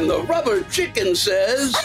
[0.00, 1.76] And the rubber chicken says,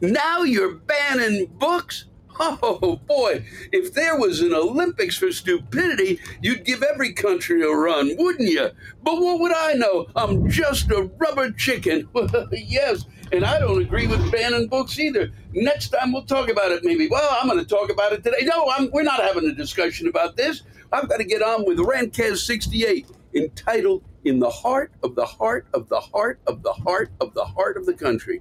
[0.00, 2.06] Now you're banning books?
[2.40, 8.16] Oh boy, if there was an Olympics for stupidity, you'd give every country a run,
[8.18, 8.70] wouldn't you?
[9.04, 10.08] But what would I know?
[10.16, 12.08] I'm just a rubber chicken.
[12.50, 15.30] yes, and I don't agree with banning books either.
[15.52, 17.06] Next time we'll talk about it, maybe.
[17.06, 18.44] Well, I'm going to talk about it today.
[18.44, 20.62] No, I'm, we're not having a discussion about this.
[20.90, 25.66] I've got to get on with Rantcast 68, entitled In the Heart of the Heart
[25.74, 28.40] of the Heart of the Heart of the Heart of the Country.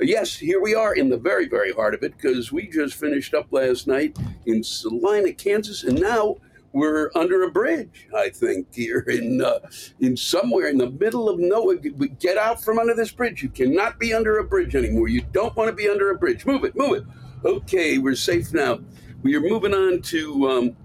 [0.00, 3.34] Yes, here we are in the very, very heart of it because we just finished
[3.34, 4.16] up last night
[4.46, 6.36] in Salina, Kansas, and now
[6.72, 8.08] we're under a bridge.
[8.16, 9.58] I think here in uh,
[9.98, 11.76] in somewhere in the middle of nowhere.
[11.76, 13.42] Get out from under this bridge.
[13.42, 15.08] You cannot be under a bridge anymore.
[15.08, 16.46] You don't want to be under a bridge.
[16.46, 17.04] Move it, move it.
[17.44, 18.80] Okay, we're safe now.
[19.22, 20.76] We are moving on to um,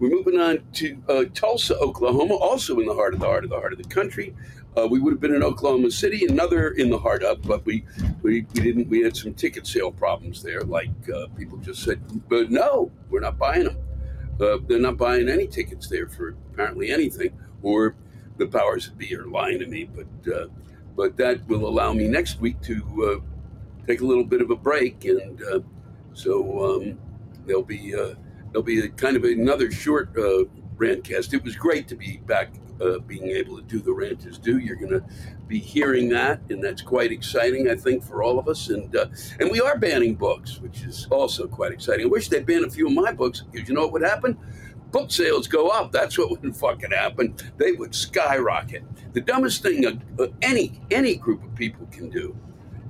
[0.00, 3.50] we're moving on to uh, Tulsa, Oklahoma, also in the heart of the heart of
[3.50, 4.34] the heart of the country.
[4.76, 7.84] Uh, we would have been in Oklahoma City, another in the heart of, but we,
[8.22, 8.88] we, we didn't.
[8.88, 10.62] We had some ticket sale problems there.
[10.62, 13.76] Like uh, people just said, but no, we're not buying them.
[14.40, 17.94] Uh, they're not buying any tickets there for apparently anything, or
[18.38, 19.84] the powers that be are lying to me.
[19.84, 20.46] But uh,
[20.96, 24.56] but that will allow me next week to uh, take a little bit of a
[24.56, 25.42] break, and
[26.14, 26.98] so um,
[27.44, 27.94] there'll be
[28.52, 30.44] there'll be kind of another short uh,
[30.76, 31.32] rantcast.
[31.34, 33.92] It was great to be back uh, being able to do the
[34.26, 34.58] is due.
[34.58, 35.04] You're going to
[35.46, 38.70] be hearing that, and that's quite exciting, I think, for all of us.
[38.70, 39.06] And uh,
[39.38, 42.06] and we are banning books, which is also quite exciting.
[42.06, 44.38] I wish they'd ban a few of my books because you know what would happen?
[44.92, 45.92] Book sales go up.
[45.92, 47.36] That's what would fucking happen.
[47.58, 48.82] They would skyrocket.
[49.12, 52.34] The dumbest thing uh, any any group of people can do,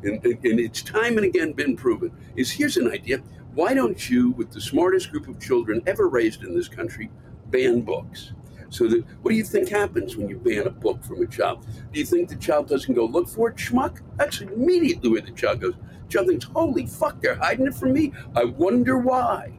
[0.03, 3.19] and, and it's time and again been proven, is here's an idea.
[3.55, 7.11] Why don't you, with the smartest group of children ever raised in this country,
[7.47, 8.33] ban books?
[8.71, 11.67] So that, what do you think happens when you ban a book from a child?
[11.93, 14.01] Do you think the child doesn't go look for it, schmuck?
[14.17, 15.75] That's immediately where the child goes.
[16.09, 18.13] Child thinks, holy fuck, they're hiding it from me.
[18.37, 19.53] I wonder why.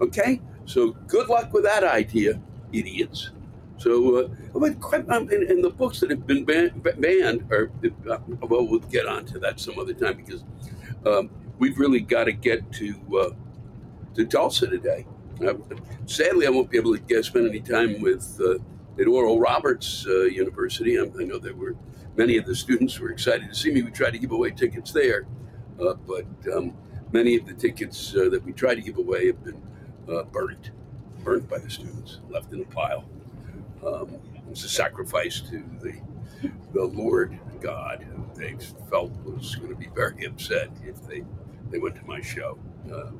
[0.00, 0.40] Okay?
[0.66, 2.40] So good luck with that idea,
[2.72, 3.30] idiots.
[3.82, 7.68] So, uh, but, um, and, the books that have been ban- banned are,
[8.08, 10.44] uh, well, we'll get on to that some other time because
[11.04, 13.30] um, we've really got to get to uh,
[14.14, 15.04] to Tulsa today.
[15.44, 15.54] Uh,
[16.06, 18.58] sadly, I won't be able to get, spend any time with uh,
[19.00, 21.00] at Oral Roberts uh, University.
[21.00, 21.74] I, I, know there were
[22.14, 23.82] many of the students were excited to see me.
[23.82, 25.26] We tried to give away tickets there,
[25.80, 26.76] uh, but um,
[27.10, 29.60] many of the tickets that we tried to give away have been
[30.30, 30.70] burnt,
[31.24, 33.04] burnt by the students, left in a pile.
[33.86, 34.16] Um,
[34.50, 36.00] it's a sacrifice to the
[36.72, 38.56] the Lord God, who they
[38.90, 41.24] felt was going to be very upset if they
[41.70, 42.58] they went to my show.
[42.92, 43.10] Uh,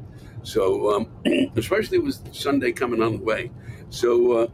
[0.43, 1.09] so, um,
[1.56, 3.50] especially was Sunday coming on the way.
[3.91, 4.47] So, uh,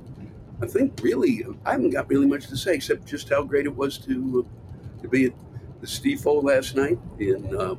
[0.61, 3.75] I think really, I haven't got really much to say except just how great it
[3.75, 5.33] was to uh, to be at
[5.81, 7.77] the Stiefel last night in uh,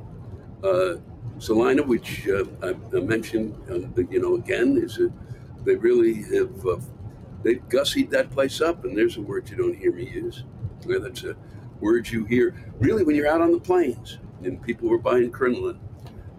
[0.66, 0.96] uh,
[1.38, 3.54] Salina, which uh, I, I, mentioned,
[4.10, 5.12] you know, again, is a,
[5.64, 6.66] they really have
[7.40, 10.44] uh, they gussied that place up, and there's a word you don't hear me use.
[10.86, 11.36] Yeah, that's a
[11.80, 15.80] word you hear really when you're out on the plains and people were buying crinoline.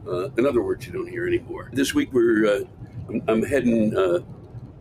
[0.07, 1.69] Uh, another word you don't hear anymore.
[1.74, 2.63] This week we're uh,
[3.07, 4.19] I'm, I'm, heading uh,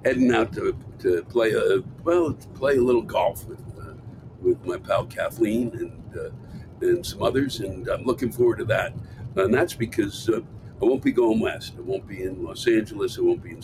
[0.04, 3.92] heading out to, to play a well to play a little golf with uh,
[4.40, 6.30] with my pal Kathleen and uh,
[6.80, 8.94] and some others, and I'm looking forward to that.
[9.36, 10.40] And that's because uh,
[10.80, 11.74] I won't be going west.
[11.76, 13.18] I won't be in Los Angeles.
[13.18, 13.62] I won't be in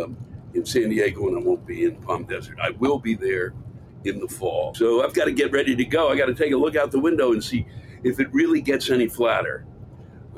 [0.00, 0.16] um,
[0.54, 2.58] in San Diego, and I won't be in Palm Desert.
[2.60, 3.54] I will be there
[4.04, 4.74] in the fall.
[4.74, 6.10] So I've got to get ready to go.
[6.10, 7.66] I got to take a look out the window and see
[8.04, 9.66] if it really gets any flatter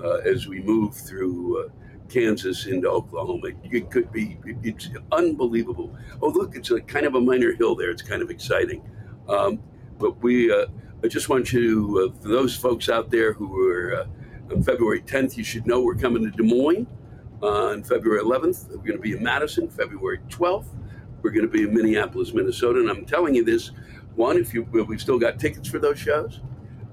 [0.03, 1.69] uh, as we move through uh,
[2.09, 3.49] Kansas into Oklahoma.
[3.65, 5.97] It could be, it's unbelievable.
[6.23, 7.91] Oh, look, it's a kind of a minor hill there.
[7.91, 8.83] It's kind of exciting.
[9.29, 9.61] Um,
[9.99, 10.67] but we, uh,
[11.05, 15.03] I just want you, uh, for those folks out there who are uh, on February
[15.03, 16.87] 10th, you should know we're coming to Des Moines
[17.43, 18.69] on February 11th.
[18.71, 20.67] We're going to be in Madison February 12th.
[21.23, 22.81] We're going to be in Minneapolis, Minnesota.
[22.81, 23.71] And I'm telling you this,
[24.15, 26.41] one, if you, we've still got tickets for those shows.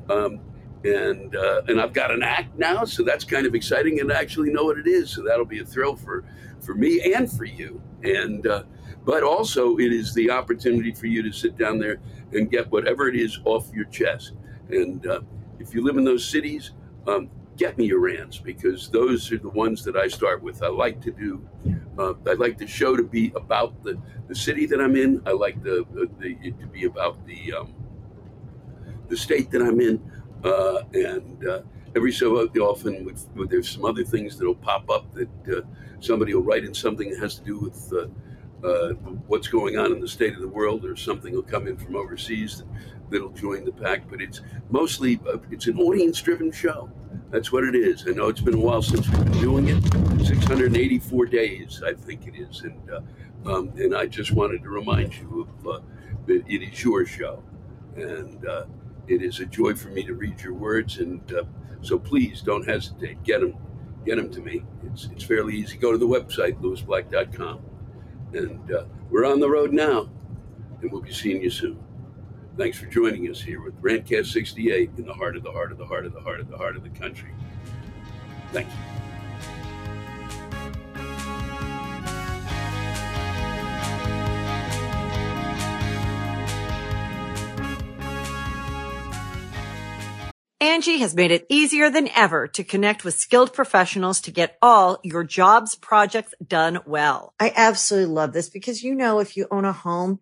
[0.10, 0.40] Um,
[0.84, 4.20] and uh, and I've got an act now, so that's kind of exciting, and I
[4.20, 6.24] actually know what it is, so that'll be a thrill for
[6.62, 7.82] for me and for you.
[8.04, 8.64] And uh,
[9.04, 12.00] but also it is the opportunity for you to sit down there
[12.34, 14.34] and get whatever it is off your chest.
[14.70, 15.22] And uh,
[15.60, 16.72] if you live in those cities,
[17.08, 20.63] um, get me your rants because those are the ones that I start with.
[20.63, 21.48] I like to do.
[21.98, 25.21] Uh, I like the show to be about the, the city that I'm in.
[25.25, 27.74] I like the, the, the to be about the um,
[29.07, 30.00] the state that I'm in.
[30.44, 31.62] Uh, and uh,
[31.95, 35.62] every so often, with, with, there's some other things that'll pop up that uh,
[36.00, 38.94] somebody will write in something that has to do with uh, uh,
[39.27, 41.95] what's going on in the state of the world, or something will come in from
[41.95, 42.68] overseas that,
[43.10, 44.07] that'll join the pack.
[44.10, 45.19] But it's mostly
[45.50, 46.92] it's an audience-driven show.
[47.29, 48.07] That's what it is.
[48.07, 49.83] I know it's been a while since we've been doing it.
[50.25, 52.89] 684 days, I think it is, and
[53.45, 55.83] um, and I just wanted to remind you of
[56.27, 57.44] that it is your show,
[57.95, 58.45] and
[59.07, 61.44] it is a joy for me to read your words, and uh,
[61.81, 63.24] so please don't hesitate.
[63.24, 63.56] Get them,
[64.06, 64.63] get them to me.
[64.85, 65.77] It's it's fairly easy.
[65.77, 67.59] Go to the website lewisblack.com,
[68.33, 70.09] and uh, we're on the road now,
[70.81, 71.79] and we'll be seeing you soon.
[72.57, 75.77] Thanks for joining us here with Rantcast 68 in the heart of the heart of
[75.77, 77.30] the heart of the heart of the heart of the country.
[78.51, 78.74] Thank you.
[90.60, 95.00] Angi has made it easier than ever to connect with skilled professionals to get all
[95.03, 97.36] your jobs projects done well.
[97.39, 100.21] I absolutely love this because, you know, if you own a home,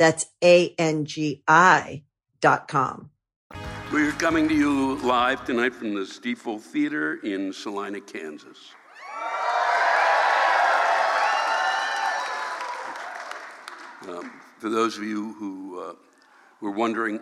[0.00, 2.02] That's A-N-G-I
[2.40, 3.10] dot com.
[3.92, 8.56] We're coming to you live tonight from the Stiefel Theater in Salina, Kansas.
[14.08, 15.92] Um, for those of you who uh,
[16.62, 17.20] we're wondering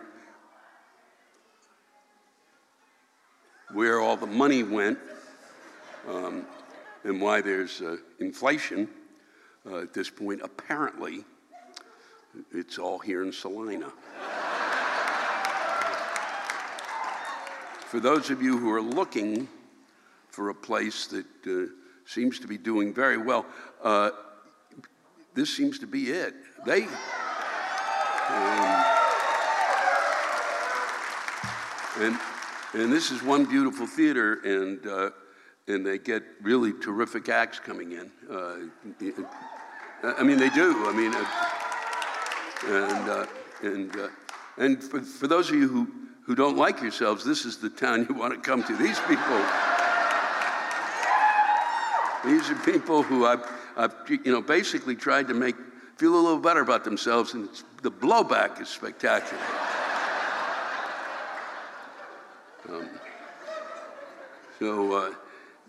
[3.73, 4.97] where all the money went
[6.07, 6.45] um,
[7.03, 8.87] and why there's uh, inflation
[9.69, 10.39] uh, at this point.
[10.41, 11.25] Apparently,
[12.51, 13.91] it's all here in Salina.
[17.89, 19.47] for those of you who are looking
[20.27, 21.65] for a place that uh,
[22.05, 23.47] seems to be doing very well,
[23.83, 24.11] uh,
[25.33, 26.35] this seems to be it.
[26.67, 26.83] They.
[26.83, 26.89] Um,
[31.99, 32.19] and,
[32.73, 35.09] and this is one beautiful theater, and, uh,
[35.67, 38.11] and they get really terrific acts coming in.
[38.29, 38.57] Uh,
[40.03, 40.87] I mean, they do.
[40.87, 41.25] I mean, uh,
[42.67, 43.25] And, uh,
[43.61, 44.07] and, uh,
[44.57, 45.87] and for, for those of you who,
[46.23, 48.75] who don't like yourselves, this is the town you want to come to.
[48.75, 49.41] These people,
[52.25, 53.45] these are people who I've,
[53.77, 55.55] I've you know, basically tried to make
[55.99, 57.49] feel a little better about themselves, and
[57.81, 59.43] the blowback is spectacular.
[62.69, 62.89] um,
[64.59, 65.13] so uh,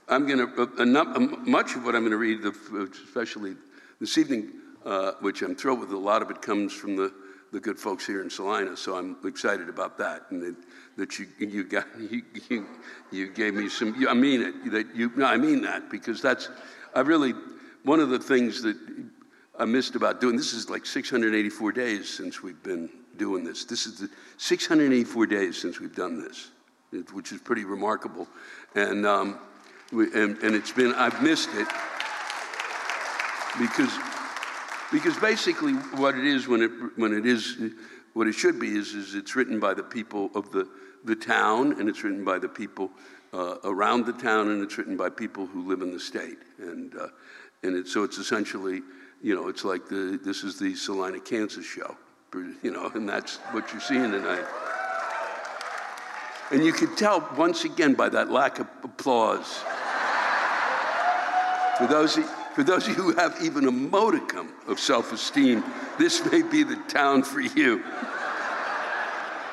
[0.09, 1.19] I'm going to, uh,
[1.51, 2.45] much of what I'm going to read,
[3.09, 3.57] especially
[4.01, 4.53] this evening,
[4.85, 7.13] uh, which I'm thrilled with, a lot of it comes from the,
[7.53, 10.27] the good folks here in Salina, so I'm excited about that.
[10.31, 10.57] And that,
[10.97, 12.67] that you, you, got, you, you,
[13.11, 16.49] you gave me some, I mean it, that you, no, I mean that, because that's,
[16.95, 17.35] I really,
[17.85, 18.77] one of the things that
[19.59, 23.65] I missed about doing this is like 684 days since we've been doing this.
[23.65, 24.09] This is the
[24.39, 26.51] 684 days since we've done this,
[27.13, 28.27] which is pretty remarkable.
[28.75, 29.39] And, um,
[29.93, 31.69] we, and, and it's been, I've missed it
[33.59, 33.93] because,
[34.93, 37.57] because basically what it is when it, when it is,
[38.15, 40.69] what it should be is, is it's written by the people of the,
[41.05, 42.91] the town and it's written by the people
[43.33, 46.39] uh, around the town and it's written by people who live in the state.
[46.59, 47.09] And, uh,
[47.63, 48.83] and it, so it's essentially,
[49.23, 51.97] you know, it's like the, this is the Salina, Kansas show,
[52.63, 54.45] you know, and that's what you're seeing tonight.
[56.51, 59.63] And you can tell once again by that lack of applause.
[61.79, 62.19] For those,
[62.55, 65.65] for those of you who have even a modicum of self esteem,
[65.99, 67.83] this may be the town for you.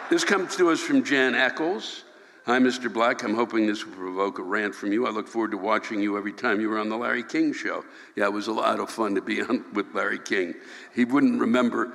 [0.09, 2.03] This comes to us from Jan Eccles.
[2.45, 2.91] Hi, Mr.
[2.91, 3.23] Black.
[3.23, 5.05] I'm hoping this will provoke a rant from you.
[5.05, 7.83] I look forward to watching you every time you were on the Larry King show.
[8.15, 10.55] Yeah, it was a lot of fun to be on with Larry King.
[10.95, 11.91] He wouldn't remember.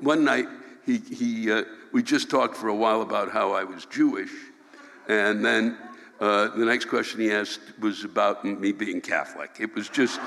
[0.00, 0.46] One night,
[0.84, 4.30] he, he, uh, we just talked for a while about how I was Jewish.
[5.08, 5.78] And then
[6.20, 9.50] uh, the next question he asked was about me being Catholic.
[9.58, 10.20] It was just.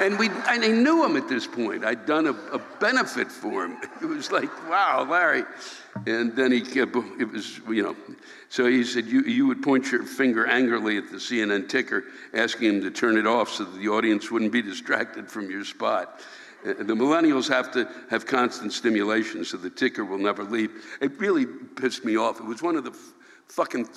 [0.00, 1.84] And, we, and I knew him at this point.
[1.84, 3.78] I'd done a, a, benefit for him.
[4.00, 5.42] It was like, wow, Larry.
[6.06, 7.96] And then he kept, it was, you know,
[8.48, 12.76] so he said, you, you would point your finger angrily at the CNN ticker, asking
[12.76, 16.20] him to turn it off so that the audience wouldn't be distracted from your spot.
[16.64, 20.70] Uh, the millennials have to have constant stimulation so the ticker will never leave.
[21.00, 22.38] It really pissed me off.
[22.38, 22.96] It was one of the
[23.48, 23.88] fucking,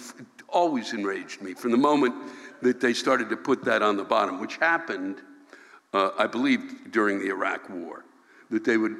[0.50, 2.16] always enraged me from the moment
[2.62, 5.22] that they started to put that on the bottom, which happened
[5.94, 8.06] uh, I believe, during the Iraq War.
[8.50, 8.98] That they would,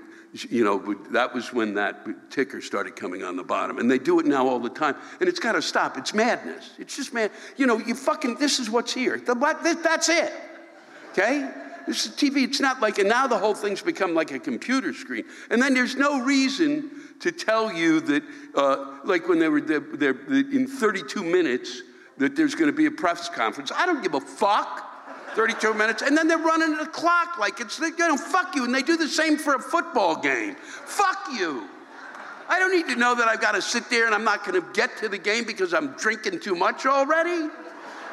[0.50, 3.80] you know, that was when that ticker started coming on the bottom.
[3.80, 4.96] And they do it now all the time.
[5.20, 5.98] And it's got to stop.
[5.98, 6.72] It's madness.
[6.78, 7.32] It's just mad.
[7.58, 9.18] You know, you fucking, this is what's here.
[9.18, 9.36] The,
[9.84, 10.32] that's it.
[11.12, 11.50] Okay?
[11.88, 12.44] This is TV.
[12.44, 15.26] It's not like, and now the whole thing's become like a computer screen.
[15.50, 18.24] And then there's no reason to tell you that,
[18.56, 21.82] uh, like when they were there, in 32 minutes,
[22.18, 23.72] that there's going to be a press conference.
[23.74, 24.88] I don't give a fuck.
[25.34, 28.66] 32 minutes, and then they're running the clock like it's, you know, fuck you.
[28.66, 30.56] And they do the same for a football game.
[30.56, 31.70] Fuck you.
[32.50, 34.62] I don't need to know that I've got to sit there and I'm not going
[34.62, 37.50] to get to the game because I'm drinking too much already.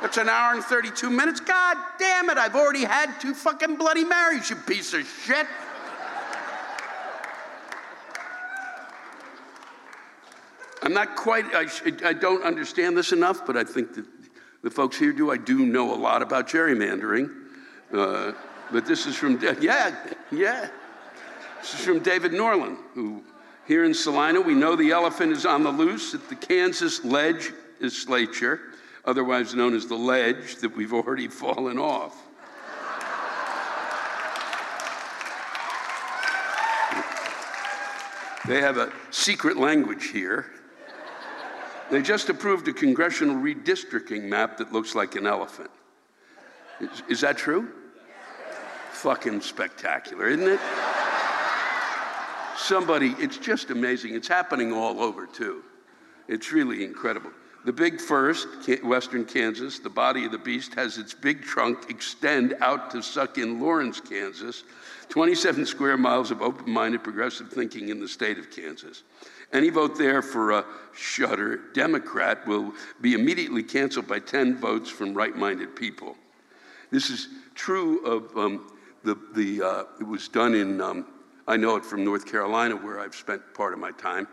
[0.03, 1.41] It's an hour and 32 minutes.
[1.41, 5.47] God damn it, I've already had two fucking Bloody Marys, you piece of shit.
[10.89, 11.67] I'm not quite, I,
[12.03, 14.07] I don't understand this enough, but I think that
[14.63, 15.31] the folks here do.
[15.31, 17.31] I do know a lot about gerrymandering.
[17.93, 18.33] Uh,
[18.73, 19.95] but this is from, yeah,
[20.33, 20.71] yeah.
[21.61, 23.23] This is from David Norland, who
[23.67, 27.53] here in Salina, we know the elephant is on the loose at the Kansas Ledge
[27.83, 28.59] legislature,
[29.05, 32.17] otherwise known as the ledge, that we've already fallen off.
[38.47, 40.47] they have a secret language here
[41.91, 45.71] they just approved a congressional redistricting map that looks like an elephant.
[46.81, 47.69] Is, is that true?
[48.93, 50.61] Fucking spectacular, isn't it?
[52.57, 54.15] Somebody, it's just amazing.
[54.15, 55.63] It's happening all over, too.
[56.27, 57.31] It's really incredible.
[57.65, 58.49] The big first,
[58.83, 63.39] western Kansas, the body of the beast, has its big trunk extend out to suck
[63.39, 64.65] in Lawrence, Kansas,
[65.09, 69.03] 27 square miles of open minded progressive thinking in the state of Kansas.
[69.53, 70.65] Any vote there for a
[70.95, 76.17] shudder Democrat will be immediately canceled by 10 votes from right minded people.
[76.91, 78.73] This is true of um,
[79.05, 81.07] the, the uh, it was done in, um,
[81.47, 84.29] I know it from North Carolina, where I've spent part of my time,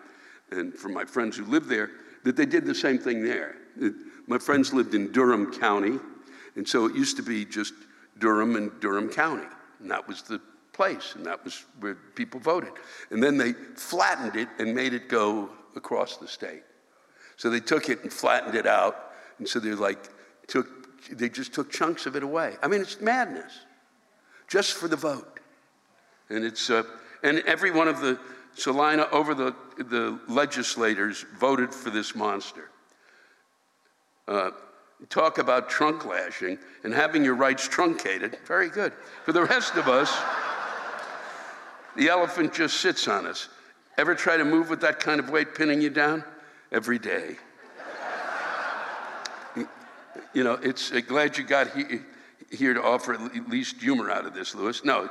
[0.52, 1.92] and from my friends who live there,
[2.24, 3.56] that they did the same thing there.
[3.80, 3.94] It,
[4.28, 6.00] my friends lived in Durham County,
[6.56, 7.74] and so it used to be just
[8.20, 9.48] Durham and Durham County,
[9.80, 10.42] and that was the
[10.76, 12.74] place, and that was where people voted.
[13.10, 16.64] And then they flattened it and made it go across the state.
[17.38, 18.96] So they took it and flattened it out,
[19.40, 20.10] and so they're like,
[20.48, 20.68] took,
[21.10, 22.56] they just took chunks of it away.
[22.62, 23.54] I mean, it's madness,
[24.48, 25.40] just for the vote.
[26.30, 26.84] And it's, uh,
[27.26, 28.20] And every one of the
[28.54, 32.70] Salina over the, the legislators voted for this monster.
[34.28, 34.52] Uh,
[35.10, 38.38] talk about trunk lashing and having your rights truncated.
[38.46, 38.94] Very good.
[39.26, 40.16] For the rest of us,
[41.96, 43.50] the elephant just sits on us.
[43.98, 46.24] Ever try to move with that kind of weight pinning you down?
[46.72, 47.38] Every day.
[50.34, 52.00] you know, it's uh, glad you got he,
[52.52, 54.84] here to offer at least humor out of this, Lewis.
[54.84, 55.10] No,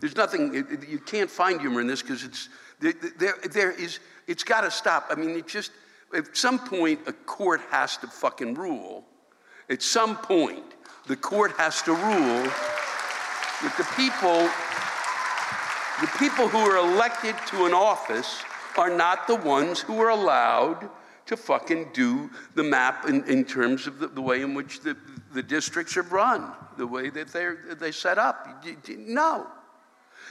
[0.00, 0.54] there's nothing,
[0.88, 2.48] you can't find humor in this because it's,
[2.80, 5.06] there, there is, it's got to stop.
[5.10, 5.72] I mean, it just,
[6.14, 9.04] at some point, a court has to fucking rule.
[9.70, 10.64] At some point,
[11.06, 12.44] the court has to rule
[13.62, 14.48] that the people,
[16.00, 18.42] the people who are elected to an office
[18.76, 20.88] are not the ones who are allowed
[21.26, 24.96] to fucking do the map in, in terms of the, the way in which the,
[25.34, 28.64] the districts are run, the way that they're, they set up.
[28.96, 29.46] No.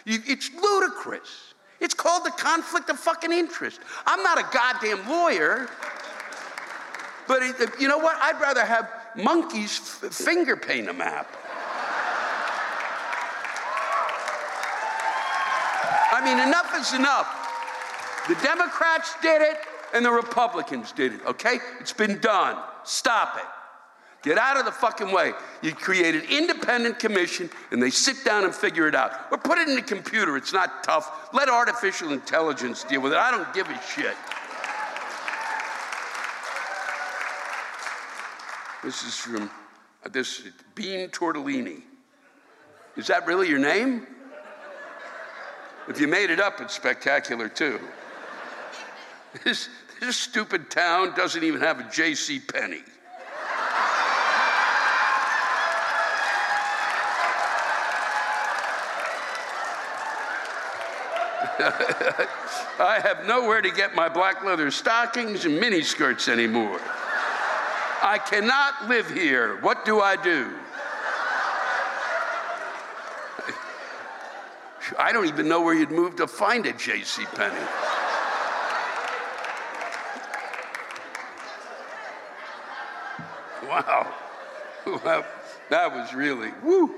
[0.06, 1.54] It's ludicrous.
[1.80, 3.80] It's called the conflict of fucking interest.
[4.06, 5.70] I'm not a goddamn lawyer,
[7.28, 8.18] but it, you know what?
[8.20, 11.36] I'd rather have monkeys f- finger paint a map.
[16.28, 17.28] Mean, enough is enough.
[18.28, 19.58] The Democrats did it
[19.94, 21.60] and the Republicans did it, okay?
[21.80, 22.62] It's been done.
[22.84, 23.46] Stop it.
[24.24, 25.32] Get out of the fucking way.
[25.62, 29.14] You create an independent commission and they sit down and figure it out.
[29.32, 30.36] Or put it in the computer.
[30.36, 31.30] It's not tough.
[31.34, 33.18] Let artificial intelligence deal with it.
[33.18, 34.18] I don't give a shit.
[38.84, 39.50] This is from
[40.12, 40.44] this
[40.76, 41.82] Bean Tortellini.
[42.98, 44.08] Is that really your name?
[45.88, 47.80] If you made it up, it's spectacular too.
[49.44, 52.40] This, this stupid town doesn't even have a J.C.
[52.40, 52.84] Penney.
[61.60, 66.80] I have nowhere to get my black leather stockings and miniskirts anymore.
[68.04, 69.58] I cannot live here.
[69.62, 70.54] What do I do?
[74.98, 77.26] I don't even know where you'd move to find a J.C.
[77.36, 77.56] Penney.
[83.68, 84.14] Wow.
[85.70, 86.94] That was really, woo.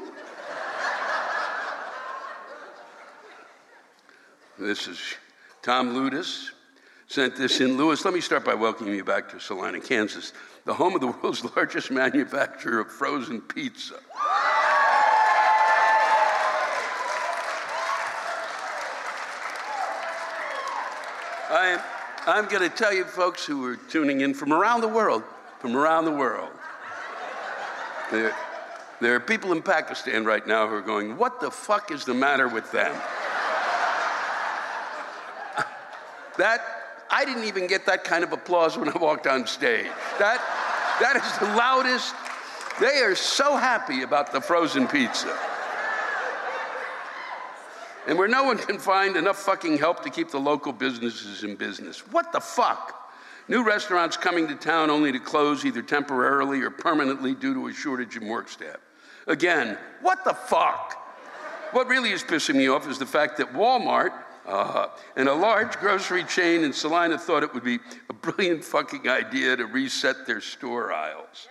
[4.60, 5.00] This is
[5.62, 6.52] Tom Ludus
[7.08, 7.78] sent this in.
[7.78, 10.34] Lewis, let me start by welcoming you back to Salina, Kansas,
[10.66, 13.96] the home of the world's largest manufacturer of frozen pizza.
[21.52, 21.80] I am,
[22.30, 25.24] I'm going to tell you, folks who are tuning in from around the world,
[25.60, 26.50] from around the world,
[28.12, 28.36] there,
[29.02, 32.14] there are people in Pakistan right now who are going, What the fuck is the
[32.14, 32.94] matter with them?
[36.38, 36.62] that,
[37.10, 39.88] I didn't even get that kind of applause when I walked on stage.
[40.20, 40.40] That,
[41.02, 42.14] that is the loudest.
[42.80, 45.38] They are so happy about the frozen pizza.
[48.10, 51.56] And where no one can find enough fucking help to keep the local businesses in
[51.56, 52.00] business.
[52.12, 53.14] What the fuck?
[53.48, 57.72] New restaurants coming to town only to close either temporarily or permanently due to a
[57.72, 58.78] shortage in work staff.
[59.28, 60.96] Again, what the fuck?
[61.72, 64.12] What really is pissing me off is the fact that Walmart
[64.48, 67.78] uh, and a large grocery chain in Salina thought it would be
[68.10, 71.48] a brilliant fucking idea to reset their store aisles.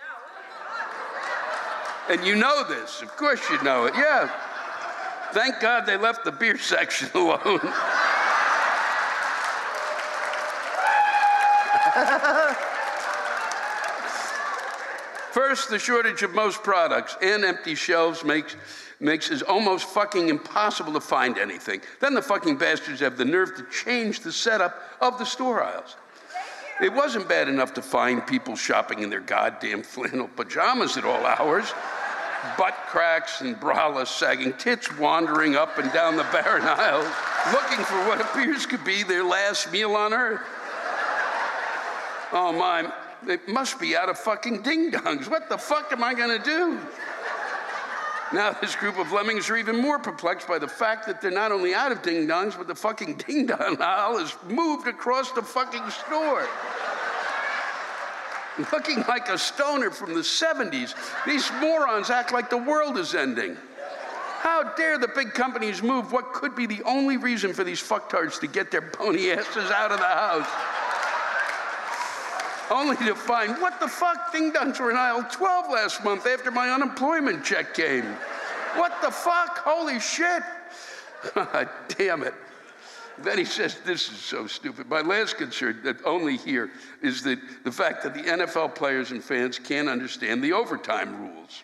[2.09, 4.29] And you know this, of course you know it, yeah.
[5.33, 7.59] Thank God they left the beer section alone.
[15.31, 18.55] First, the shortage of most products and empty shelves makes,
[18.99, 21.81] makes it almost fucking impossible to find anything.
[21.99, 25.95] Then the fucking bastards have the nerve to change the setup of the store aisles.
[26.81, 31.25] It wasn't bad enough to find people shopping in their goddamn flannel pajamas at all
[31.25, 31.73] hours,
[32.57, 37.07] butt cracks and braless sagging tits wandering up and down the barren aisles,
[37.51, 40.41] looking for what appears to be their last meal on earth.
[42.31, 42.91] Oh my,
[43.23, 45.27] they must be out of fucking ding dongs.
[45.27, 46.79] What the fuck am I gonna do?
[48.31, 51.51] Now, this group of lemmings are even more perplexed by the fact that they're not
[51.51, 55.41] only out of ding dongs, but the fucking ding dong aisle is moved across the
[55.41, 56.47] fucking store.
[58.71, 60.93] Looking like a stoner from the 70s,
[61.25, 63.57] these morons act like the world is ending.
[64.39, 68.39] How dare the big companies move what could be the only reason for these fucktards
[68.39, 70.47] to get their pony asses out of the house?
[72.71, 76.51] only to find what the fuck ding dongs were in aisle 12 last month after
[76.51, 78.05] my unemployment check came.
[78.75, 79.57] What the fuck?
[79.59, 80.43] Holy shit.
[81.97, 82.33] Damn it.
[83.23, 84.89] Then he says, This is so stupid.
[84.89, 89.23] My last concern, that only here, is that the fact that the NFL players and
[89.23, 91.63] fans can't understand the overtime rules.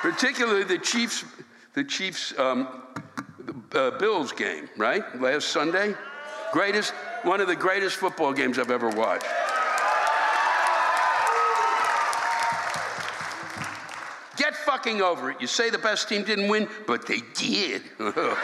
[0.00, 1.24] Particularly the Chiefs,
[1.74, 2.82] the Chiefs um,
[3.72, 5.20] uh, Bills game, right?
[5.20, 5.94] Last Sunday.
[6.52, 9.26] Greatest, one of the greatest football games I've ever watched.
[14.84, 15.40] Over it.
[15.40, 17.82] You say the best team didn't win, but they did.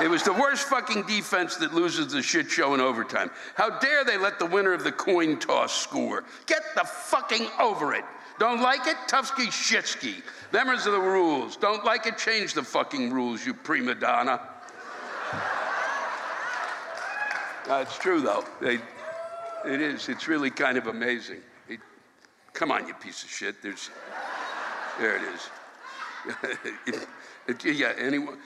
[0.00, 3.30] It was the worst fucking defense that loses the shit show in overtime.
[3.54, 6.24] How dare they let the winner of the coin toss score?
[6.46, 8.04] Get the fucking over it.
[8.38, 8.96] Don't like it?
[9.06, 10.22] Tufsky shitsky.
[10.52, 11.56] Them are the rules.
[11.56, 12.16] Don't like it?
[12.16, 14.40] Change the fucking rules, you prima donna.
[17.68, 18.44] uh, it's true, though.
[18.62, 18.76] They,
[19.66, 20.08] it is.
[20.08, 21.42] It's really kind of amazing.
[21.68, 21.80] It,
[22.54, 23.60] come on, you piece of shit.
[23.60, 23.90] There's,
[25.00, 25.22] there it
[26.94, 27.64] is.
[27.64, 28.38] yeah, anyone.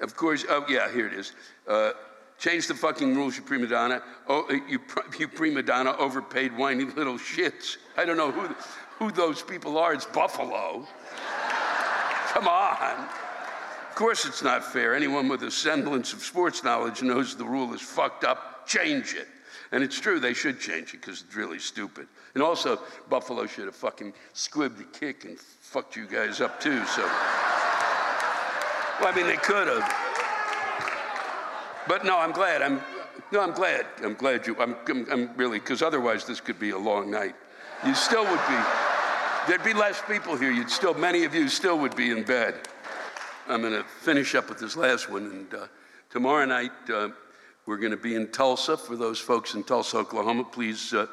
[0.00, 1.32] Of course, oh, yeah, here it is.
[1.66, 1.92] Uh,
[2.38, 4.02] change the fucking rules, you prima donna.
[4.28, 4.78] Oh, you,
[5.18, 7.78] you prima donna overpaid whiny little shits.
[7.96, 8.54] I don't know who
[8.98, 9.94] who those people are.
[9.94, 10.86] It's Buffalo.
[12.28, 13.08] Come on.
[13.88, 14.94] Of course, it's not fair.
[14.94, 18.66] Anyone with a semblance of sports knowledge knows the rule is fucked up.
[18.66, 19.28] Change it.
[19.72, 22.06] And it's true, they should change it because it's really stupid.
[22.34, 26.84] And also, Buffalo should have fucking squibbed the kick and fucked you guys up too.
[26.86, 27.02] So,
[29.00, 29.94] well, I mean, they could have.
[31.86, 32.62] But no, I'm glad.
[32.62, 32.80] I'm
[33.30, 33.86] no, I'm glad.
[34.02, 34.56] I'm glad you.
[34.58, 37.34] I'm, I'm, I'm really because otherwise this could be a long night.
[37.86, 38.58] You still would be.
[39.46, 40.50] There'd be less people here.
[40.50, 42.54] You'd still, many of you still would be in bed.
[43.46, 45.24] I'm going to finish up with this last one.
[45.24, 45.66] And uh,
[46.10, 47.08] tomorrow night, uh,
[47.68, 48.78] we're going to be in Tulsa.
[48.78, 51.06] For those folks in Tulsa, Oklahoma, please uh,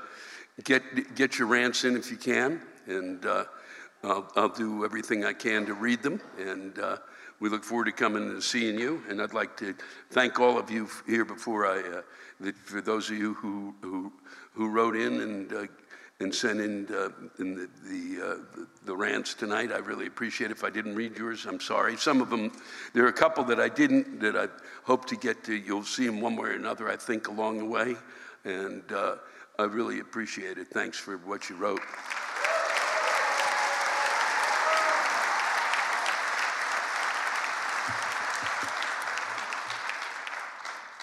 [0.63, 2.61] get, get your rants in if you can.
[2.87, 3.43] And uh,
[4.05, 6.21] I'll, I'll, do everything I can to read them.
[6.39, 6.97] And uh,
[7.41, 9.03] we look forward to coming and seeing you.
[9.09, 9.75] And I'd like to
[10.11, 12.01] thank all of you here before I,
[12.47, 14.13] uh, for those of you who, who,
[14.53, 15.69] who wrote in and
[16.21, 19.71] and sent in, uh, in the, the, uh, the, the, rants tonight.
[19.73, 20.51] I really appreciate it.
[20.51, 21.97] If I didn't read yours, I'm sorry.
[21.97, 22.53] Some of them,
[22.93, 24.47] there are a couple that I didn't, that I
[24.85, 25.53] hope to get to.
[25.53, 27.95] You'll see them one way or another, I think, along the way.
[28.45, 29.17] And uh,
[29.59, 30.69] I really appreciate it.
[30.69, 31.81] Thanks for what you wrote.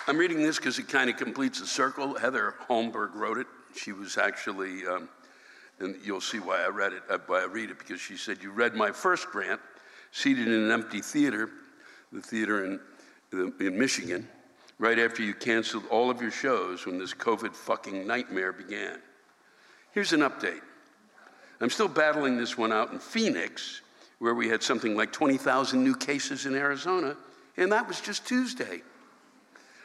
[0.08, 2.14] I'm reading this because it kind of completes a circle.
[2.14, 3.46] Heather Holmberg wrote it.
[3.74, 5.08] She was actually, um,
[5.78, 8.42] and you'll see why I read it, uh, why I read it, because she said,
[8.42, 9.60] You read my first grant,
[10.10, 11.50] seated in an empty theater,
[12.12, 12.80] the theater in,
[13.32, 14.28] in Michigan,
[14.78, 18.98] right after you canceled all of your shows when this COVID fucking nightmare began.
[19.92, 20.60] Here's an update.
[21.60, 23.82] I'm still battling this one out in Phoenix,
[24.18, 27.16] where we had something like 20,000 new cases in Arizona,
[27.56, 28.82] and that was just Tuesday.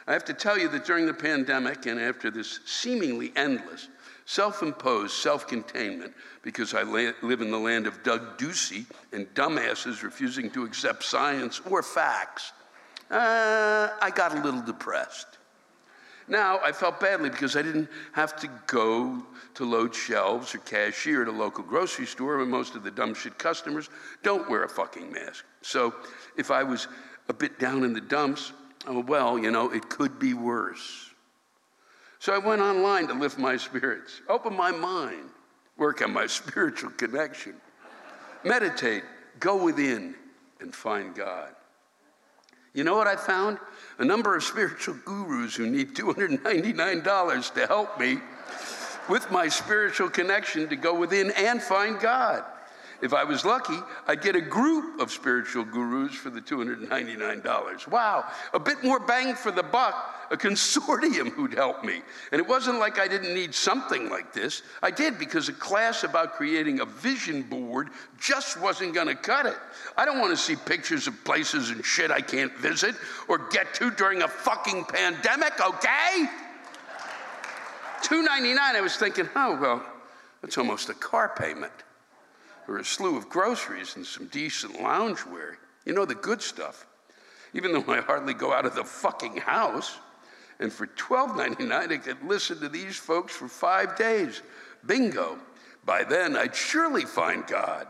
[0.08, 3.88] I have to tell you that during the pandemic and after this seemingly endless
[4.24, 9.26] self imposed self containment, because I la- live in the land of Doug Ducey and
[9.34, 12.52] dumbasses refusing to accept science or facts,
[13.10, 15.26] uh, I got a little depressed.
[16.26, 19.22] Now, I felt badly because I didn't have to go
[19.54, 23.14] to load shelves or cashier at a local grocery store where most of the dumb
[23.14, 23.90] shit customers
[24.22, 25.44] don't wear a fucking mask.
[25.62, 25.94] So
[26.36, 26.88] if I was
[27.28, 28.52] a bit down in the dumps,
[28.86, 31.10] oh, well, you know, it could be worse.
[32.18, 35.30] So I went online to lift my spirits, open my mind,
[35.76, 37.54] work on my spiritual connection,
[38.44, 39.04] meditate,
[39.38, 40.14] go within,
[40.60, 41.50] and find God.
[42.74, 43.58] You know what I found?
[43.98, 48.18] A number of spiritual gurus who need $299 to help me
[49.08, 52.44] with my spiritual connection to go within and find God.
[53.00, 57.88] If I was lucky, I'd get a group of spiritual gurus for the $299.
[57.88, 62.02] Wow, a bit more bang for the buck, a consortium who'd help me.
[62.32, 64.62] And it wasn't like I didn't need something like this.
[64.82, 69.46] I did because a class about creating a vision board just wasn't going to cut
[69.46, 69.56] it.
[69.96, 72.96] I don't want to see pictures of places and shit I can't visit
[73.28, 76.26] or get to during a fucking pandemic, okay?
[78.02, 78.58] 299.
[78.58, 79.86] I was thinking, oh well,
[80.42, 81.72] that's almost a car payment
[82.68, 85.56] or a slew of groceries and some decent loungewear.
[85.86, 86.86] You know, the good stuff.
[87.54, 89.98] Even though I hardly go out of the fucking house.
[90.60, 94.42] And for $12.99, I could listen to these folks for five days.
[94.84, 95.38] Bingo.
[95.84, 97.88] By then, I'd surely find God.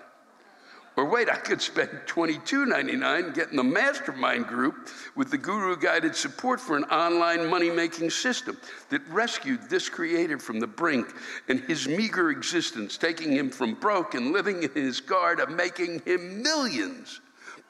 [0.98, 6.60] Or wait, I could spend $22.99 getting the mastermind group with the guru guided support
[6.60, 8.58] for an online money making system
[8.88, 11.14] that rescued this creator from the brink
[11.46, 16.00] and his meager existence, taking him from broke and living in his guard of making
[16.00, 17.20] him millions.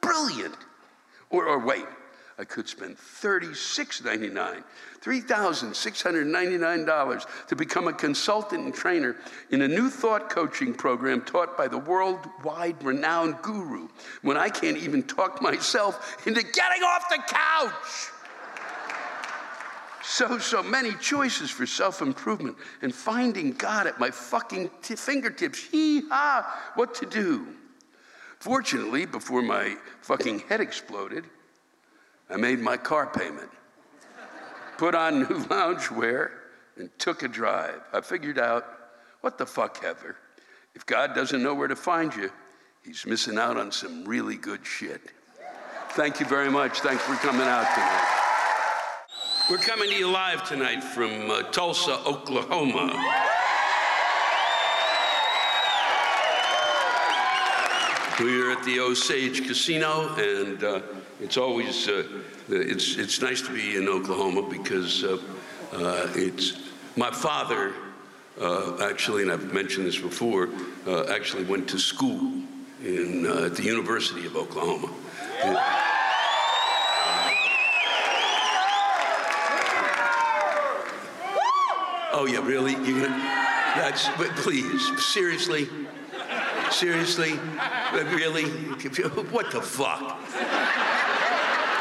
[0.01, 0.57] Brilliant.
[1.29, 1.85] Or, or wait,
[2.39, 4.63] I could spend $36.99,
[5.01, 9.17] $3,699 to become a consultant and trainer
[9.51, 13.89] in a new thought coaching program taught by the worldwide renowned guru
[14.21, 17.73] when I can't even talk myself into getting off the couch.
[20.01, 25.59] So, so many choices for self improvement and finding God at my fucking t- fingertips.
[25.59, 27.47] Hee ha, what to do.
[28.39, 31.25] Fortunately, before my fucking head exploded,
[32.29, 33.49] I made my car payment,
[34.77, 36.31] put on new loungewear,
[36.77, 37.81] and took a drive.
[37.91, 38.65] I figured out
[39.21, 40.15] what the fuck, Heather?
[40.75, 42.31] If God doesn't know where to find you,
[42.85, 45.01] he's missing out on some really good shit.
[45.91, 46.81] Thank you very much.
[46.81, 48.19] Thanks for coming out tonight.
[49.49, 53.28] We're coming to you live tonight from uh, Tulsa, Oklahoma.
[58.19, 60.81] We are at the Osage Casino, and uh,
[61.21, 62.03] it's always uh,
[62.49, 65.17] it's it's nice to be in Oklahoma because uh,
[65.71, 66.57] uh it's
[66.97, 67.71] my father
[68.41, 70.49] uh, actually, and I've mentioned this before,
[70.85, 72.43] uh, actually went to school
[72.83, 74.89] in at the University of Oklahoma.
[82.11, 82.73] Oh yeah, really?
[82.73, 83.17] You're gonna?
[83.77, 85.69] That's but please, seriously,
[86.71, 87.33] seriously,
[87.93, 88.45] really?
[89.31, 90.19] What the fuck?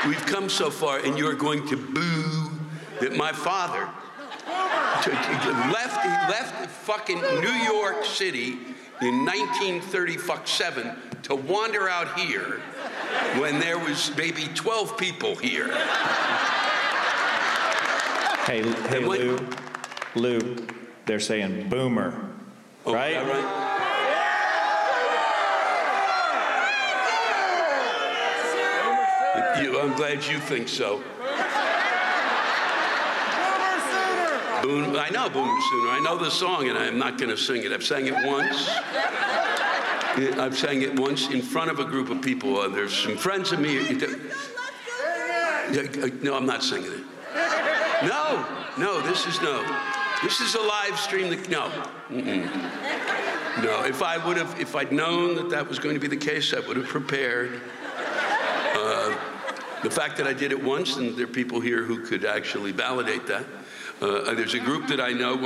[0.07, 2.51] We've come so far, and you're going to boo
[3.01, 3.89] that my father
[5.73, 6.03] left.
[6.03, 8.59] He left fucking New York City
[9.01, 12.61] in 1937 to wander out here
[13.39, 15.69] when there was maybe 12 people here.
[18.47, 19.39] Hey, hey, what- Lou.
[20.15, 20.57] Lou,
[21.07, 22.19] they're saying boomer,
[22.87, 23.13] Oh, right?
[23.13, 23.68] yeah, right?
[29.61, 31.03] You, I'm glad you think so.
[34.63, 35.91] Boom, I know Boomer Sooner.
[35.91, 37.73] I know the song, and I'm not going to sing it.
[37.73, 38.69] I've sang it once.
[40.39, 42.59] I've sang it once in front of a group of people.
[42.59, 43.79] Uh, there's some friends of me.
[43.79, 44.07] Uh,
[46.23, 47.05] No, I'm not singing it.
[48.03, 48.45] No,
[48.79, 49.63] no, this is no.
[50.23, 51.31] This is a live stream.
[51.31, 51.71] That, no,
[52.11, 53.63] Mm-mm.
[53.63, 53.85] no.
[53.85, 56.53] If I would have, if I'd known that that was going to be the case,
[56.53, 57.61] I would have prepared.
[59.83, 62.73] The fact that I did it once, and there are people here who could actually
[62.73, 63.45] validate that.
[64.01, 65.37] Uh, there's a group that I know.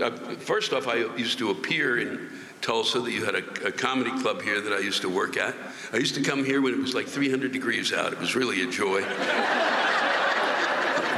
[0.00, 2.28] Uh, first off, I used to appear in
[2.60, 3.00] Tulsa.
[3.00, 5.54] That you had a, a, comedy club here that I used to work at.
[5.92, 8.12] I used to come here when it was like 300 degrees out.
[8.12, 9.02] It was really a joy.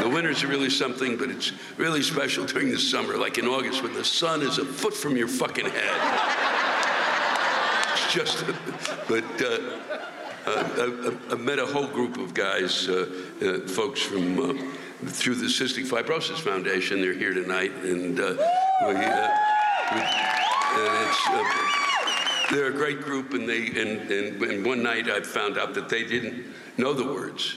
[0.03, 3.83] the winters are really something, but it's really special during the summer, like in August
[3.83, 6.01] when the sun is a foot from your fucking head.
[7.93, 8.45] It's just,
[9.09, 9.25] but.
[9.43, 10.07] Uh,
[10.47, 13.07] I've, met a whole group of guys, uh,
[13.43, 14.55] uh, folks from uh,
[15.07, 17.01] through the Cystic Fibrosis Foundation.
[17.01, 19.27] They're here tonight, and we, we, and
[22.51, 23.35] they're a great group.
[23.35, 26.47] And they and, and, and one night I found out that they didn't
[26.79, 27.57] know the words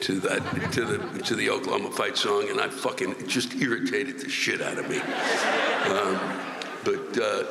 [0.00, 4.18] to that to the to the Oklahoma fight song, and I fucking it just irritated
[4.18, 4.98] the shit out of me.
[4.98, 6.18] Um,
[6.84, 7.44] but uh,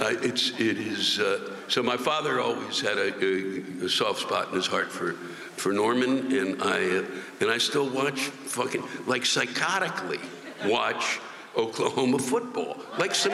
[0.00, 1.18] it's it is.
[1.18, 5.12] Uh, so my father always had a, a, a, soft spot in his heart for,
[5.12, 7.04] for Norman, and I uh,
[7.40, 10.20] and I still watch fucking like psychotically
[10.66, 11.20] watch
[11.56, 13.32] Oklahoma football, like some.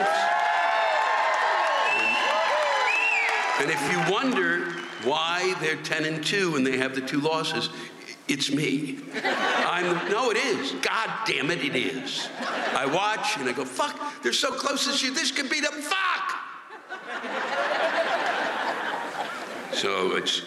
[3.59, 4.71] And if you wonder
[5.03, 7.69] why they're ten and two and they have the two losses,
[8.27, 8.99] it's me.
[9.23, 10.71] I'm no, it is.
[10.81, 12.29] God damn it, it is.
[12.39, 15.11] I watch and I go, fuck, they're so close this year.
[15.11, 16.32] This could be the fuck.
[19.83, 20.43] So it's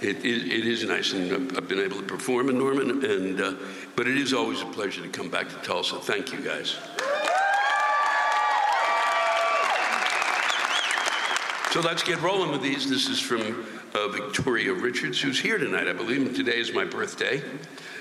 [0.00, 3.52] it, it, it is nice, and I've been able to perform in Norman, and uh,
[3.94, 5.96] but it is always a pleasure to come back to Tulsa.
[5.96, 6.70] Thank you, guys.
[11.70, 12.88] So let's get rolling with these.
[12.88, 13.42] This is from
[13.94, 17.42] uh, Victoria Richards, who's here tonight, I believe, and today is my birthday.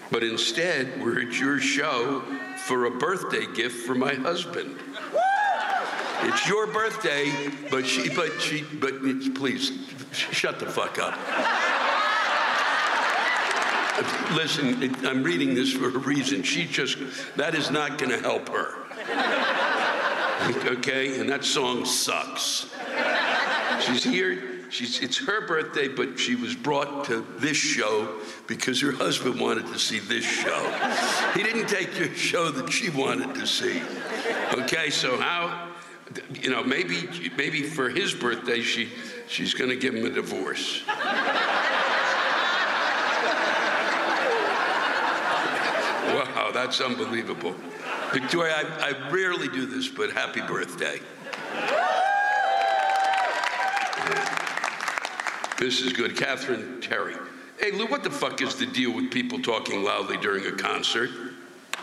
[0.09, 2.21] But instead, we're at your show
[2.59, 4.79] for a birthday gift for my husband.
[6.23, 7.31] It's your birthday,
[7.69, 9.01] but she, but she, but
[9.35, 9.71] please,
[10.11, 11.17] shut the fuck up.
[14.35, 16.43] Listen, I'm reading this for a reason.
[16.43, 16.97] She just,
[17.35, 18.75] that is not going to help her.
[20.67, 21.19] Okay?
[21.19, 22.73] And that song sucks.
[23.81, 24.43] She's here.
[24.69, 29.67] She's, it's her birthday, but she was brought to this show because her husband wanted
[29.67, 30.59] to see this show.
[31.33, 33.81] He didn't take the show that she wanted to see.
[34.53, 35.69] Okay, so how,
[36.33, 38.89] you know, maybe, maybe for his birthday, she,
[39.27, 40.83] she's going to give him a divorce.
[46.13, 47.55] wow, that's unbelievable.
[48.13, 50.99] Victoria, I, I rarely do this, but happy birthday.
[55.59, 56.15] This is good.
[56.15, 57.15] Catherine Terry.
[57.59, 61.09] Hey, Lou, what the fuck is the deal with people talking loudly during a concert?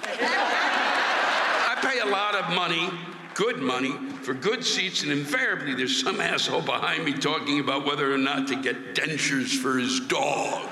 [0.05, 2.89] I pay a lot of money
[3.35, 3.93] good money,
[4.23, 8.49] for good seats, and invariably there's some asshole behind me talking about whether or not
[8.49, 10.69] to get dentures for his dog.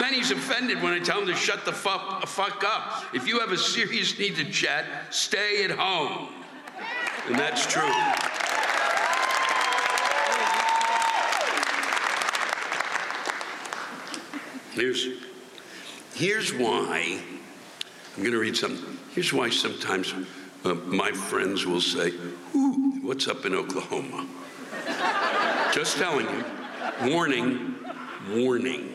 [0.00, 3.04] then he's offended when I tell him to shut the fuck, fuck up.
[3.14, 6.28] If you have a serious need to chat, stay at home.
[7.28, 7.82] And that's true.
[14.72, 15.06] Here's,
[16.14, 17.20] here's why,
[18.16, 18.98] I'm going to read something.
[19.14, 20.14] Here's why sometimes
[20.64, 22.10] my friends will say,
[23.02, 24.26] what's up in Oklahoma?
[25.72, 26.44] Just telling you,
[27.10, 27.74] warning,
[28.30, 28.94] warning.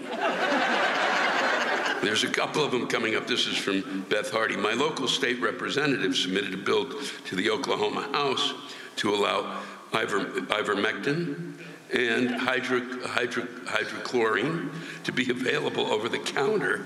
[2.01, 3.27] There's a couple of them coming up.
[3.27, 4.55] This is from Beth Hardy.
[4.55, 6.87] My local state representative submitted a bill
[7.25, 8.53] to the Oklahoma House
[8.97, 9.61] to allow
[9.93, 11.53] iver, ivermectin
[11.93, 14.69] and hydro, hydro, hydrochlorine
[15.03, 16.85] to be available over the counter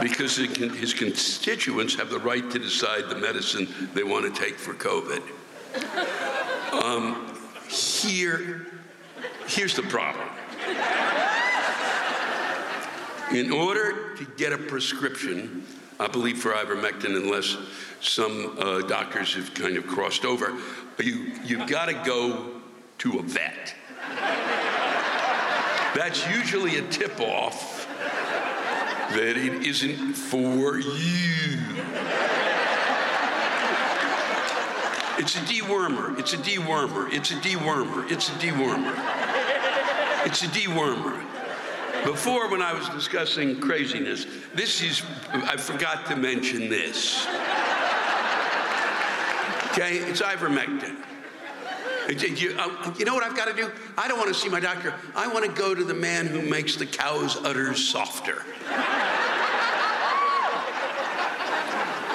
[0.00, 4.74] because his constituents have the right to decide the medicine they want to take for
[4.74, 5.22] COVID.
[6.72, 7.34] Um,
[7.68, 8.66] here,
[9.46, 10.28] here's the problem.
[13.32, 15.64] In order to get a prescription,
[16.00, 17.56] I believe for ivermectin, unless
[18.00, 20.56] some uh, doctors have kind of crossed over,
[20.98, 22.60] you, you've got to go
[22.98, 23.74] to a vet.
[25.94, 27.77] That's usually a tip off
[29.10, 31.58] that it isn't for you.
[35.18, 36.18] It's a dewormer.
[36.18, 37.12] It's a dewormer.
[37.12, 38.10] It's a dewormer.
[38.10, 38.94] It's a dewormer.
[40.26, 41.24] It's a dewormer.
[42.04, 47.26] Before, when I was discussing craziness, this is, I forgot to mention this.
[49.72, 50.96] Okay, it's ivermectin.
[52.08, 53.70] You, uh, you know what I've got to do?
[53.98, 54.94] I don't want to see my doctor.
[55.14, 58.44] I want to go to the man who makes the cow's udders softer.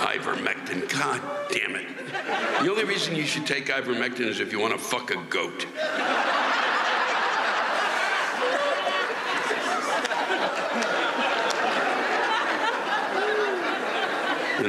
[0.01, 1.87] ivermectin, god damn it.
[2.61, 5.67] The only reason you should take ivermectin is if you want to fuck a goat.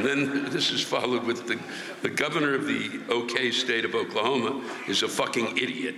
[0.05, 1.59] Then this is followed with the,
[2.01, 5.95] the governor of the OK state of Oklahoma is a fucking idiot.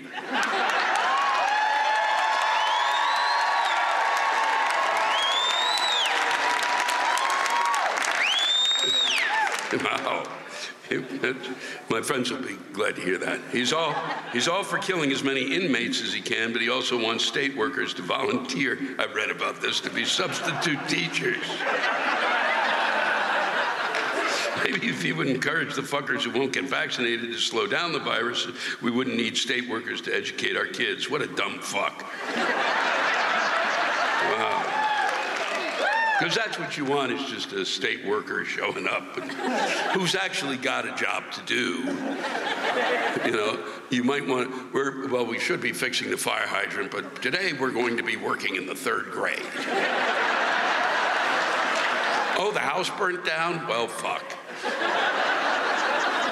[9.84, 10.24] wow.
[11.90, 13.42] My friends will be glad to hear that.
[13.52, 13.94] He's all,
[14.32, 17.58] he's all for killing as many inmates as he can, but he also wants state
[17.58, 21.44] workers to volunteer, I've read about this, to be substitute teachers.
[24.70, 28.00] Maybe if he would encourage the fuckers who won't get vaccinated to slow down the
[28.00, 28.48] virus,
[28.82, 31.10] we wouldn't need state workers to educate our kids.
[31.10, 32.04] What a dumb fuck.
[34.34, 34.78] Wow.
[36.20, 39.04] Because that's what you want is just a state worker showing up
[39.94, 41.86] who's actually got a job to do.
[43.26, 47.22] You know, you might want, we're, well, we should be fixing the fire hydrant, but
[47.22, 49.40] today we're going to be working in the third grade.
[52.38, 53.66] oh, the house burnt down?
[53.66, 54.37] Well, fuck.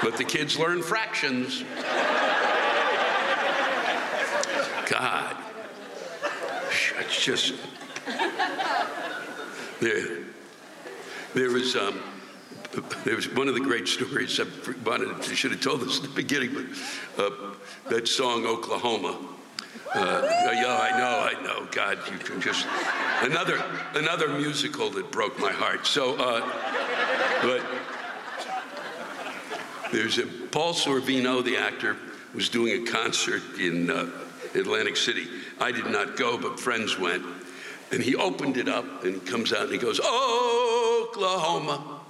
[0.01, 1.63] But the kids learn fractions.
[4.89, 5.35] God.
[6.99, 7.53] It's just.
[9.79, 10.19] There,
[11.33, 11.75] there was.
[11.75, 11.99] Um,
[13.03, 14.39] there was one of the great stories.
[14.39, 14.45] I
[14.85, 17.53] wanted, I should have told this at the beginning, but uh,
[17.89, 19.17] that song Oklahoma.
[19.93, 21.67] Uh, yeah, I know, I know.
[21.71, 22.65] God, you can just
[23.21, 25.87] another another musical that broke my heart.
[25.87, 26.41] So, uh,
[27.41, 27.61] but
[29.95, 31.95] there's a Paul Sorvino, the actor,
[32.33, 34.09] was doing a concert in uh,
[34.53, 35.25] Atlantic City.
[35.59, 37.23] I did not go, but friends went.
[37.93, 42.01] And he opened it up and he comes out and he goes, Oklahoma.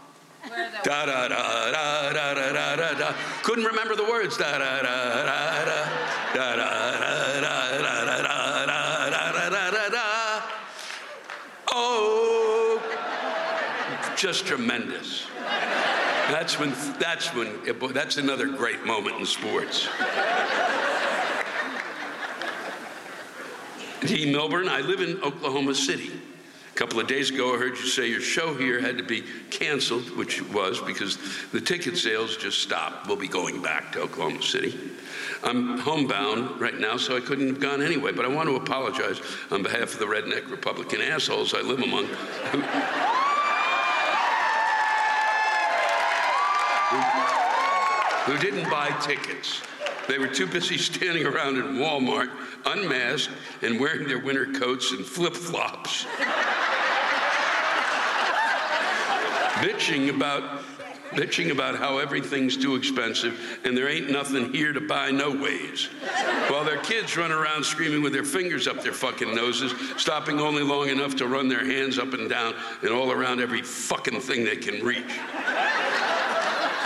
[0.84, 3.14] Da da da da da da da da.
[3.44, 4.36] Couldn't remember the words.
[4.38, 5.86] Da da da da da
[6.34, 6.62] da da da
[9.10, 10.42] da da da da.
[11.72, 12.82] Oh,
[14.16, 15.05] just tremendous.
[16.30, 19.88] That's when, that's when, that's another great moment in sports.
[24.02, 24.32] T.
[24.32, 26.12] Milburn, I live in Oklahoma City.
[26.72, 29.24] A couple of days ago, I heard you say your show here had to be
[29.50, 31.18] canceled, which it was because
[31.52, 33.08] the ticket sales just stopped.
[33.08, 34.78] We'll be going back to Oklahoma City.
[35.44, 39.22] I'm homebound right now, so I couldn't have gone anyway, but I want to apologize
[39.52, 43.24] on behalf of the redneck Republican assholes I live among.
[48.26, 49.62] Who didn't buy tickets.
[50.08, 52.30] They were too busy standing around in Walmart,
[52.66, 56.06] unmasked and wearing their winter coats and flip flops.
[59.56, 60.64] bitching about
[61.12, 65.86] bitching about how everything's too expensive and there ain't nothing here to buy no ways.
[66.50, 70.64] While their kids run around screaming with their fingers up their fucking noses, stopping only
[70.64, 74.44] long enough to run their hands up and down and all around every fucking thing
[74.44, 75.20] they can reach.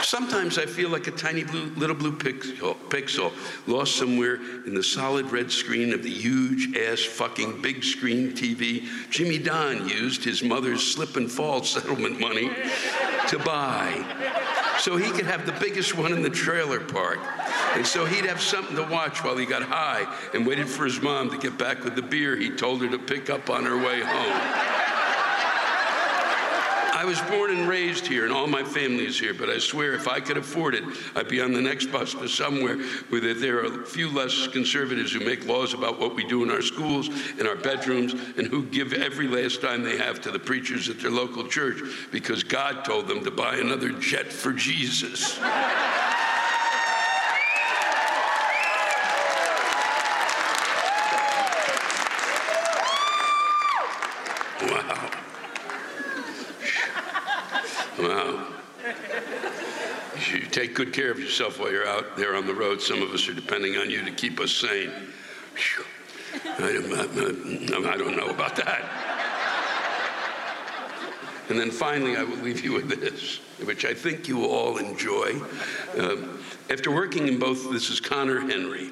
[0.09, 3.31] Sometimes I feel like a tiny blue, little blue pixel, pixel
[3.67, 8.87] lost somewhere in the solid red screen of the huge ass fucking big screen TV
[9.11, 12.49] Jimmy Don used his mother's slip and fall settlement money
[13.27, 14.03] to buy.
[14.79, 17.19] So he could have the biggest one in the trailer park.
[17.75, 20.99] And so he'd have something to watch while he got high and waited for his
[20.99, 23.77] mom to get back with the beer he told her to pick up on her
[23.77, 24.68] way home.
[26.99, 29.93] I was born and raised here, and all my family is here, but I swear
[29.93, 30.83] if I could afford it,
[31.15, 32.75] I'd be on the next bus to somewhere
[33.07, 36.51] where there are a few less conservatives who make laws about what we do in
[36.51, 37.07] our schools,
[37.39, 40.99] in our bedrooms, and who give every last dime they have to the preachers at
[40.99, 41.79] their local church
[42.11, 45.39] because God told them to buy another jet for Jesus.
[54.61, 55.09] Wow.
[57.99, 58.47] Wow.
[60.31, 62.81] You take good care of yourself while you're out there on the road.
[62.81, 64.89] Some of us are depending on you to keep us sane.
[66.45, 68.81] I, I- I don't know about that.
[71.49, 74.77] And then finally, I will leave you with this, which I think you will all
[74.77, 75.41] enjoy.
[75.97, 78.91] Um, after working in both, this is Connor Henry.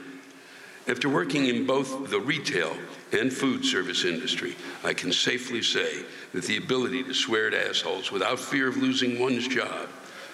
[0.89, 2.75] After working in both the retail
[3.13, 8.11] and food service industry, I can safely say that the ability to swear at assholes
[8.11, 9.87] without fear of losing one's job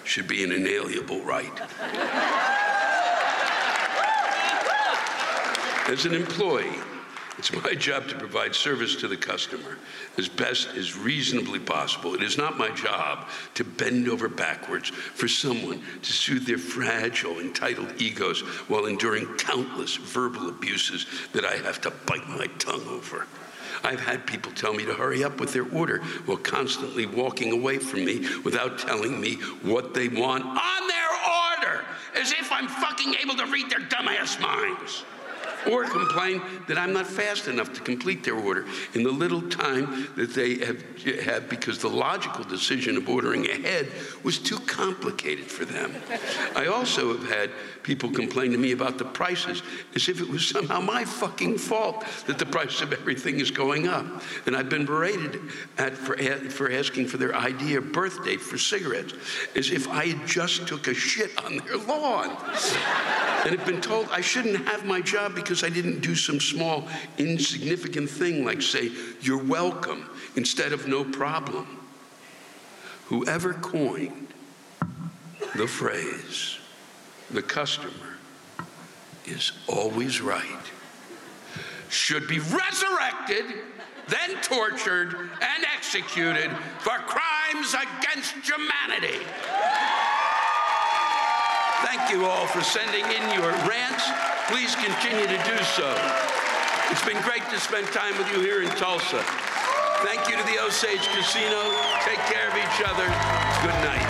[0.04, 1.60] should be an inalienable right.
[5.86, 6.78] As an employee,
[7.36, 9.76] it's my job to provide service to the customer
[10.16, 12.14] as best as reasonably possible.
[12.14, 17.40] It is not my job to bend over backwards for someone to soothe their fragile,
[17.40, 23.26] entitled egos while enduring countless verbal abuses that I have to bite my tongue over.
[23.84, 27.78] I've had people tell me to hurry up with their order while constantly walking away
[27.78, 33.14] from me without telling me what they want on their order, as if I'm fucking
[33.22, 35.04] able to read their dumbass minds
[35.70, 40.08] or complain that I'm not fast enough to complete their order in the little time
[40.16, 40.82] that they have
[41.24, 43.88] had because the logical decision of ordering ahead
[44.22, 45.94] was too complicated for them.
[46.56, 47.50] I also have had
[47.82, 49.62] people complain to me about the prices
[49.94, 53.86] as if it was somehow my fucking fault that the price of everything is going
[53.86, 54.06] up.
[54.46, 55.40] And I've been berated
[55.78, 56.16] at, for,
[56.50, 59.14] for asking for their ID or birth date for cigarettes
[59.54, 62.30] as if I had just took a shit on their lawn.
[63.44, 66.88] And have been told I shouldn't have my job because I didn't do some small,
[67.18, 68.90] insignificant thing like say,
[69.20, 71.80] you're welcome, instead of no problem.
[73.06, 74.28] Whoever coined
[75.54, 76.58] the phrase,
[77.30, 78.16] the customer
[79.26, 80.44] is always right,
[81.88, 83.44] should be resurrected,
[84.08, 89.24] then tortured and executed for crimes against humanity.
[91.84, 93.52] Thank you all for sending in your.
[94.54, 95.92] Please continue to do so.
[96.88, 99.20] It's been great to spend time with you here in Tulsa.
[100.04, 101.74] Thank you to the Osage Casino.
[102.04, 103.04] Take care of each other.
[103.64, 104.06] Good night.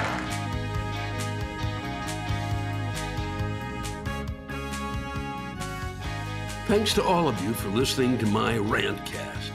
[6.66, 9.50] Thanks to all of you for listening to my rantcast.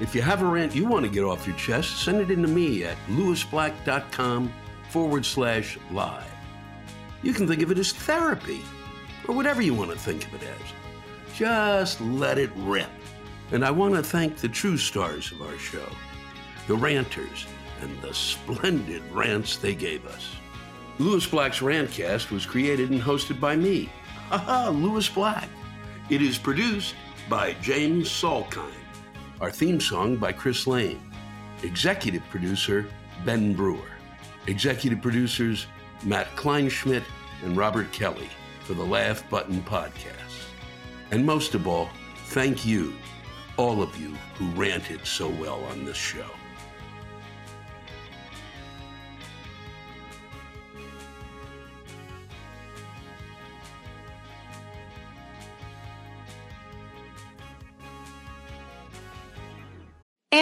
[0.00, 2.40] If you have a rant you want to get off your chest, send it in
[2.40, 4.50] to me at lewisblack.com
[4.88, 6.24] forward slash live.
[7.22, 8.62] You can think of it as therapy,
[9.28, 11.36] or whatever you want to think of it as.
[11.36, 12.90] Just let it rip.
[13.52, 15.86] And I want to thank the true stars of our show,
[16.66, 17.46] the ranters,
[17.80, 20.30] and the splendid rants they gave us.
[20.98, 23.90] Lewis Black's Rantcast was created and hosted by me,
[24.28, 25.48] haha, Lewis Black.
[26.08, 26.94] It is produced
[27.28, 28.72] by James Salkind.
[29.40, 31.00] Our theme song by Chris Lane.
[31.62, 32.86] Executive producer
[33.24, 33.90] Ben Brewer.
[34.46, 35.66] Executive producers
[36.04, 37.04] Matt Kleinschmidt
[37.42, 38.28] and Robert Kelly
[38.64, 40.48] for the Laugh Button Podcast.
[41.10, 41.90] And most of all,
[42.28, 42.94] thank you,
[43.58, 46.26] all of you who ranted so well on this show.